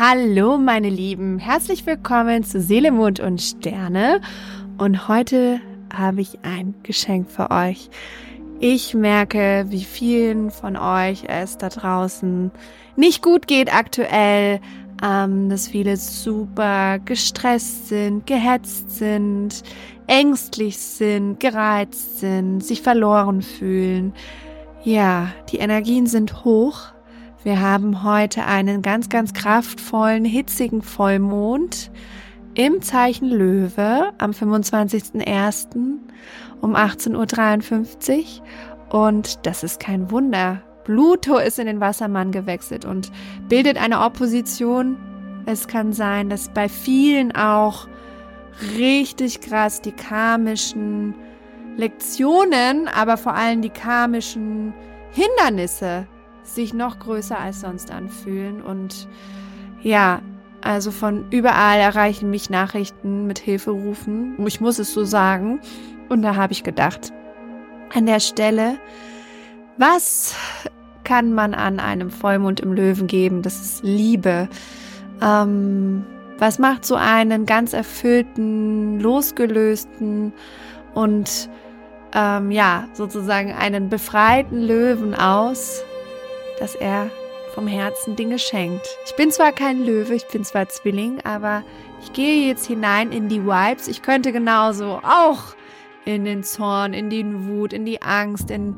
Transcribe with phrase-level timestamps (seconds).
[0.00, 4.20] Hallo meine Lieben, herzlich willkommen zu Seele, Mond und Sterne.
[4.78, 5.60] Und heute
[5.92, 7.90] habe ich ein Geschenk für euch.
[8.60, 12.52] Ich merke, wie vielen von euch es da draußen
[12.94, 14.60] nicht gut geht aktuell,
[15.02, 19.64] ähm, dass viele super gestresst sind, gehetzt sind,
[20.06, 24.12] ängstlich sind, gereizt sind, sich verloren fühlen.
[24.84, 26.92] Ja, die Energien sind hoch
[27.48, 31.90] wir haben heute einen ganz, ganz kraftvollen, hitzigen Vollmond
[32.54, 35.96] im Zeichen Löwe am 25.01.
[36.60, 38.42] um 18.53
[38.92, 39.06] Uhr.
[39.06, 40.60] Und das ist kein Wunder.
[40.84, 43.10] Pluto ist in den Wassermann gewechselt und
[43.48, 44.98] bildet eine Opposition.
[45.46, 47.88] Es kann sein, dass bei vielen auch
[48.76, 51.14] richtig krass die karmischen
[51.78, 54.74] Lektionen, aber vor allem die karmischen
[55.12, 56.06] Hindernisse
[56.42, 58.62] sich noch größer als sonst anfühlen.
[58.62, 59.08] Und
[59.82, 60.20] ja,
[60.62, 64.34] also von überall erreichen mich Nachrichten mit Hilferufen.
[64.46, 65.60] Ich muss es so sagen.
[66.08, 67.12] Und da habe ich gedacht,
[67.94, 68.78] an der Stelle,
[69.76, 70.34] was
[71.04, 73.42] kann man an einem Vollmond im Löwen geben?
[73.42, 74.48] Das ist Liebe.
[75.22, 76.04] Ähm,
[76.38, 80.32] was macht so einen ganz erfüllten, losgelösten
[80.94, 81.48] und
[82.14, 85.82] ähm, ja, sozusagen einen befreiten Löwen aus?
[86.60, 87.10] Dass er
[87.54, 88.86] vom Herzen Dinge schenkt.
[89.06, 91.64] Ich bin zwar kein Löwe, ich bin zwar Zwilling, aber
[92.02, 93.88] ich gehe jetzt hinein in die Vibes.
[93.88, 95.56] Ich könnte genauso auch
[96.04, 98.76] in den Zorn, in die Wut, in die Angst, in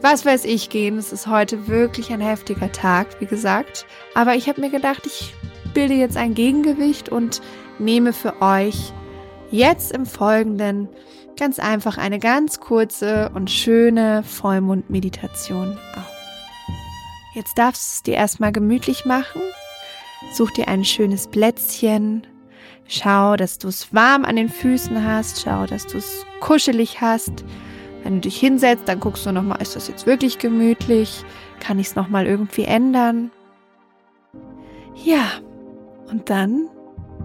[0.00, 0.98] was weiß ich gehen.
[0.98, 3.86] Es ist heute wirklich ein heftiger Tag, wie gesagt.
[4.14, 5.34] Aber ich habe mir gedacht, ich
[5.74, 7.40] bilde jetzt ein Gegengewicht und
[7.78, 8.92] nehme für euch
[9.50, 10.88] jetzt im Folgenden
[11.38, 16.11] ganz einfach eine ganz kurze und schöne Vollmondmeditation auf.
[17.34, 19.40] Jetzt darfst du es dir erstmal gemütlich machen.
[20.32, 22.26] Such dir ein schönes Plätzchen.
[22.86, 25.42] Schau, dass du es warm an den Füßen hast.
[25.42, 27.44] Schau, dass du es kuschelig hast.
[28.02, 31.24] Wenn du dich hinsetzt, dann guckst du nochmal, ist das jetzt wirklich gemütlich?
[31.60, 33.30] Kann ich es nochmal irgendwie ändern?
[35.04, 35.24] Ja,
[36.10, 36.68] und dann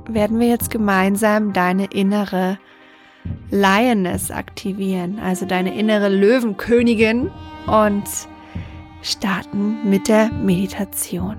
[0.08, 2.60] werden wir jetzt gemeinsam deine innere
[3.50, 7.30] Lioness aktivieren, also deine innere Löwenkönigin
[7.66, 8.04] und
[9.08, 11.38] starten mit der Meditation.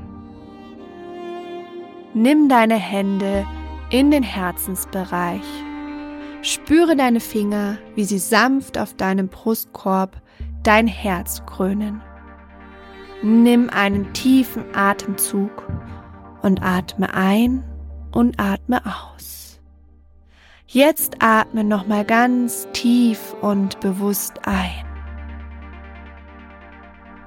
[2.14, 3.46] Nimm deine Hände
[3.90, 5.44] in den Herzensbereich.
[6.42, 10.20] Spüre deine Finger, wie sie sanft auf deinem Brustkorb
[10.62, 12.00] dein Herz krönen.
[13.22, 15.50] Nimm einen tiefen Atemzug
[16.42, 17.64] und atme ein
[18.12, 19.60] und atme aus.
[20.66, 24.87] Jetzt atme nochmal ganz tief und bewusst ein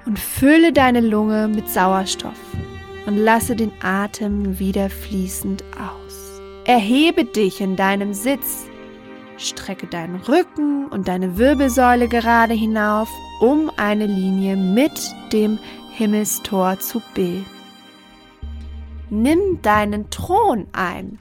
[0.05, 2.39] und fülle deine Lunge mit Sauerstoff
[3.05, 6.41] und lasse den Atem wieder fließend aus.
[6.65, 8.65] Erhebe dich in deinem Sitz,
[9.37, 14.91] strecke deinen Rücken und deine Wirbelsäule gerade hinauf, um eine Linie mit
[15.33, 15.57] dem
[15.91, 17.45] Himmelstor zu bilden.
[19.09, 21.19] Nimm deinen Thron ein,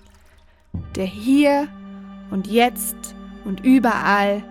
[0.94, 1.66] der hier
[2.30, 4.44] und jetzt und überall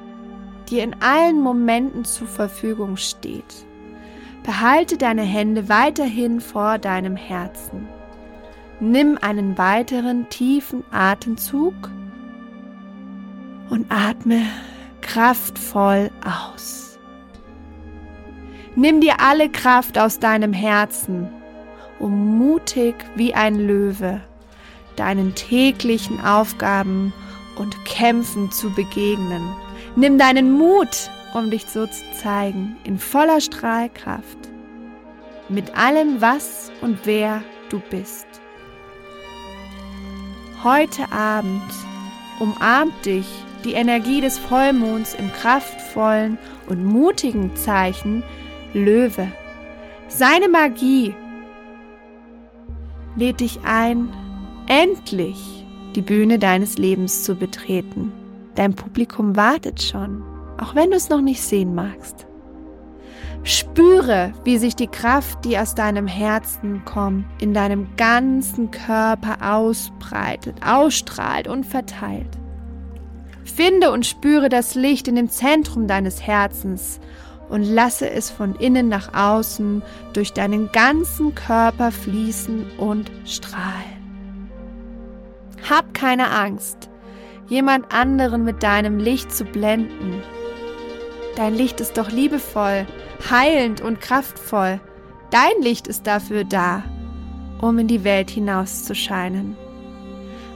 [0.70, 3.66] dir in allen Momenten zur Verfügung steht.
[4.44, 7.88] Behalte deine Hände weiterhin vor deinem Herzen.
[8.80, 11.74] Nimm einen weiteren tiefen Atemzug
[13.70, 14.42] und atme
[15.02, 16.98] kraftvoll aus.
[18.76, 21.28] Nimm dir alle Kraft aus deinem Herzen,
[22.00, 24.22] um mutig wie ein Löwe
[24.96, 27.14] deinen täglichen Aufgaben
[27.58, 29.42] und Kämpfen zu begegnen.
[29.96, 34.38] Nimm deinen Mut um dich so zu zeigen, in voller Strahlkraft,
[35.48, 38.28] mit allem, was und wer du bist.
[40.64, 41.62] Heute Abend
[42.40, 43.26] umarmt dich
[43.64, 48.24] die Energie des Vollmonds im kraftvollen und mutigen Zeichen
[48.74, 49.32] Löwe.
[50.08, 51.16] Seine Magie
[53.16, 54.10] lädt dich ein,
[54.68, 55.66] endlich
[55.96, 58.12] die Bühne deines Lebens zu betreten.
[58.56, 60.24] Dein Publikum wartet schon
[60.62, 62.28] auch wenn du es noch nicht sehen magst.
[63.44, 70.58] Spüre, wie sich die Kraft, die aus deinem Herzen kommt, in deinem ganzen Körper ausbreitet,
[70.66, 72.38] ausstrahlt und verteilt.
[73.46, 77.00] Finde und spüre das Licht in dem Zentrum deines Herzens
[77.48, 79.82] und lasse es von innen nach außen
[80.14, 84.00] durch deinen ganzen Körper fließen und strahlen.
[85.68, 86.90] Hab keine Angst,
[87.48, 90.22] jemand anderen mit deinem Licht zu blenden
[91.36, 92.86] Dein Licht ist doch liebevoll,
[93.30, 94.80] heilend und kraftvoll.
[95.32, 96.84] Dein Licht ist dafür da.
[97.62, 99.58] um in die Welt hinauszuscheinen.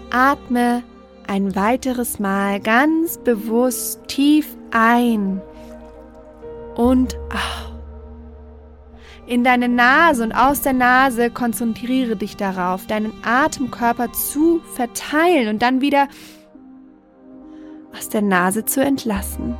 [0.09, 0.83] Atme
[1.27, 5.41] ein weiteres Mal ganz bewusst tief ein
[6.75, 7.63] und aus.
[9.25, 15.61] In deine Nase und aus der Nase konzentriere dich darauf, deinen Atemkörper zu verteilen und
[15.61, 16.09] dann wieder
[17.97, 19.55] aus der Nase zu entlassen.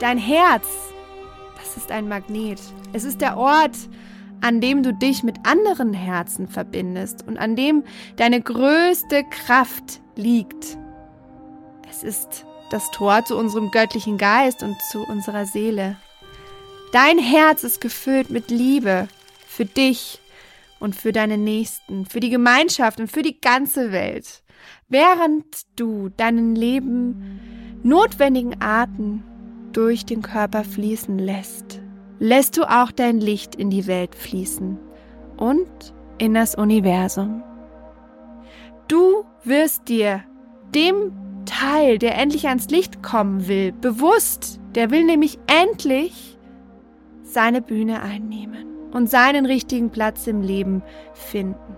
[0.00, 0.64] Dein Herz,
[1.56, 2.60] das ist ein Magnet.
[2.92, 3.76] Es ist der Ort,
[4.40, 7.82] an dem du dich mit anderen Herzen verbindest und an dem
[8.14, 10.78] deine größte Kraft liegt.
[11.90, 15.96] Es ist das Tor zu unserem göttlichen Geist und zu unserer Seele.
[16.92, 19.08] Dein Herz ist gefüllt mit Liebe
[19.48, 20.20] für dich
[20.78, 24.44] und für deine Nächsten, für die Gemeinschaft und für die ganze Welt.
[24.88, 29.24] Während du deinen Leben notwendigen Atem
[29.72, 31.80] durch den Körper fließen lässt,
[32.18, 34.78] lässt du auch dein Licht in die Welt fließen
[35.36, 37.42] und in das Universum.
[38.88, 40.22] Du wirst dir
[40.74, 41.12] dem
[41.44, 46.38] Teil, der endlich ans Licht kommen will, bewusst, der will nämlich endlich
[47.22, 50.82] seine Bühne einnehmen und seinen richtigen Platz im Leben
[51.14, 51.76] finden.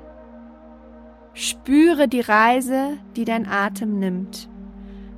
[1.33, 4.50] Spüre die Reise, die dein Atem nimmt.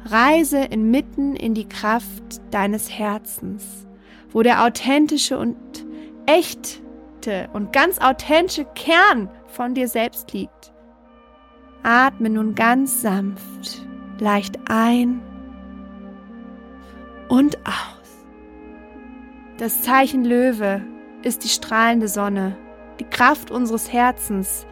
[0.04, 3.86] Reise inmitten in die Kraft deines Herzens,
[4.30, 5.56] wo der authentische und
[6.26, 10.72] echte und ganz authentische Kern von dir selbst liegt.
[11.82, 13.86] Atme nun ganz sanft,
[14.18, 15.20] leicht ein
[17.28, 18.26] und aus.
[19.58, 20.82] Das Zeichen Löwe
[21.22, 22.56] ist die strahlende Sonne,
[22.98, 24.66] die Kraft unseres Herzens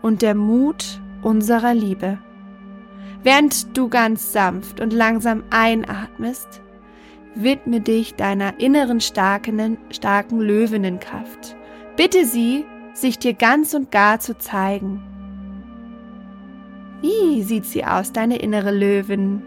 [0.00, 2.18] und der Mut unserer Liebe.
[3.22, 6.60] Während du ganz sanft und langsam einatmest,
[7.34, 11.56] widme dich deiner inneren starken, starken Löwinnenkraft.
[11.96, 12.64] Bitte sie,
[12.94, 15.02] sich dir ganz und gar zu zeigen.
[17.00, 19.42] Wie sieht sie aus, deine innere Löwin,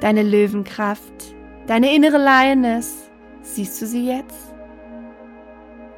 [0.00, 1.34] deine Löwenkraft,
[1.66, 3.10] deine innere Lioness?
[3.42, 4.54] Siehst du sie jetzt?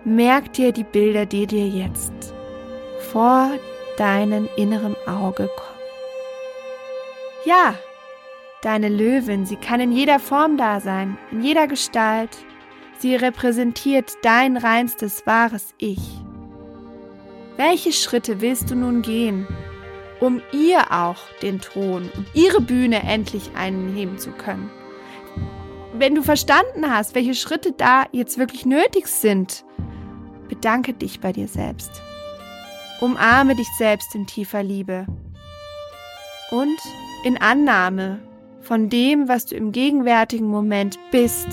[0.04, 2.12] Merk dir die Bilder, die dir jetzt
[3.12, 3.50] vor
[3.98, 5.79] deinem inneren Auge kommen.
[7.44, 7.74] Ja,
[8.62, 12.36] deine Löwin, sie kann in jeder Form da sein, in jeder Gestalt.
[12.98, 16.00] Sie repräsentiert dein reinstes, wahres Ich.
[17.56, 19.46] Welche Schritte willst du nun gehen,
[20.20, 24.70] um ihr auch den Thron und ihre Bühne endlich einnehmen zu können?
[26.00, 29.64] wenn du verstanden hast, welche Schritte da jetzt wirklich nötig sind,
[30.48, 31.90] bedanke dich bei dir selbst.
[33.00, 35.06] Umarme dich selbst in tiefer Liebe
[36.50, 36.78] und
[37.24, 38.20] in Annahme
[38.60, 41.48] von dem, was du im gegenwärtigen Moment bist.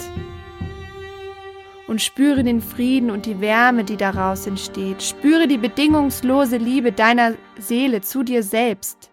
[1.88, 5.02] Und spüre den Frieden und die Wärme, die daraus entsteht.
[5.02, 9.10] Spüre die bedingungslose Liebe deiner Seele zu dir selbst.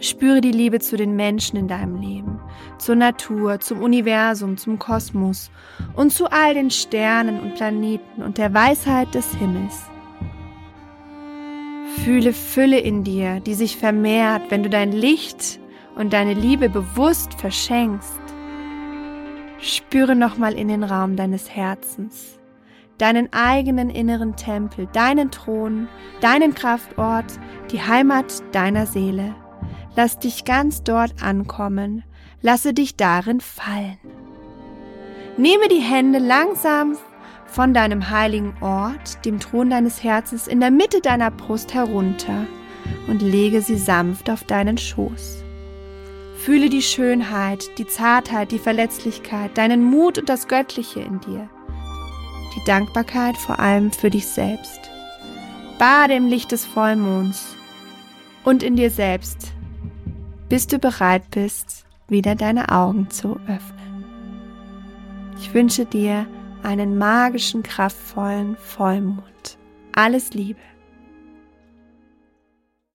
[0.00, 2.40] Spüre die Liebe zu den Menschen in deinem Leben,
[2.78, 5.50] zur Natur, zum Universum, zum Kosmos
[5.96, 9.90] und zu all den Sternen und Planeten und der Weisheit des Himmels.
[12.08, 15.60] Fühle Fülle in dir, die sich vermehrt, wenn du dein Licht
[15.94, 18.18] und deine Liebe bewusst verschenkst.
[19.60, 22.38] Spüre nochmal in den Raum deines Herzens,
[22.96, 25.86] deinen eigenen inneren Tempel, deinen Thron,
[26.22, 27.38] deinen Kraftort,
[27.72, 29.34] die Heimat deiner Seele.
[29.94, 32.04] Lass dich ganz dort ankommen,
[32.40, 33.98] lasse dich darin fallen.
[35.36, 36.96] Nehme die Hände langsam
[37.48, 42.46] von deinem heiligen Ort, dem Thron deines Herzens, in der Mitte deiner Brust herunter
[43.08, 45.42] und lege sie sanft auf deinen Schoß.
[46.36, 51.48] Fühle die Schönheit, die Zartheit, die Verletzlichkeit, deinen Mut und das Göttliche in dir.
[52.54, 54.80] Die Dankbarkeit vor allem für dich selbst.
[55.78, 57.56] Bade im Licht des Vollmonds
[58.44, 59.52] und in dir selbst,
[60.48, 64.04] bis du bereit bist, wieder deine Augen zu öffnen.
[65.40, 66.26] Ich wünsche dir
[66.68, 69.56] einen magischen, kraftvollen Vollmond.
[69.92, 70.60] Alles Liebe.